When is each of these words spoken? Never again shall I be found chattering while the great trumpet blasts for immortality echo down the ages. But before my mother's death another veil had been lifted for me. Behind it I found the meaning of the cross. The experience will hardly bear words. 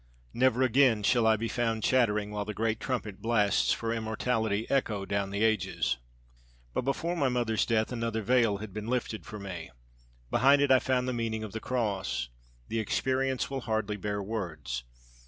Never 0.33 0.63
again 0.63 1.03
shall 1.03 1.27
I 1.27 1.37
be 1.37 1.47
found 1.47 1.83
chattering 1.83 2.31
while 2.31 2.43
the 2.43 2.55
great 2.55 2.79
trumpet 2.79 3.21
blasts 3.21 3.71
for 3.71 3.93
immortality 3.93 4.65
echo 4.67 5.05
down 5.05 5.29
the 5.29 5.43
ages. 5.43 5.99
But 6.73 6.81
before 6.81 7.15
my 7.15 7.29
mother's 7.29 7.67
death 7.67 7.91
another 7.91 8.23
veil 8.23 8.57
had 8.57 8.73
been 8.73 8.87
lifted 8.87 9.27
for 9.27 9.37
me. 9.37 9.69
Behind 10.31 10.59
it 10.59 10.71
I 10.71 10.79
found 10.79 11.07
the 11.07 11.13
meaning 11.13 11.43
of 11.43 11.51
the 11.51 11.59
cross. 11.59 12.29
The 12.67 12.79
experience 12.79 13.51
will 13.51 13.61
hardly 13.61 13.95
bear 13.95 14.23
words. 14.23 14.85